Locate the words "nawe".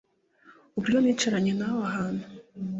1.59-1.81